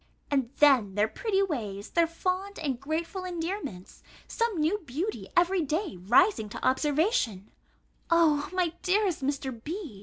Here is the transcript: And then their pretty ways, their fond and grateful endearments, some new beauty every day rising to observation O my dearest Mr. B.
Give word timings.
And 0.31 0.49
then 0.57 0.95
their 0.95 1.07
pretty 1.07 1.43
ways, 1.43 1.91
their 1.91 2.07
fond 2.07 2.57
and 2.57 2.79
grateful 2.79 3.23
endearments, 3.23 4.01
some 4.27 4.59
new 4.59 4.79
beauty 4.79 5.29
every 5.37 5.61
day 5.61 5.95
rising 5.95 6.49
to 6.49 6.67
observation 6.67 7.51
O 8.09 8.49
my 8.51 8.73
dearest 8.81 9.21
Mr. 9.23 9.63
B. 9.63 9.99